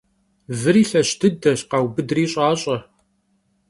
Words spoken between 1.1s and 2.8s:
dıdeş— khaubıdri ş'aş'e.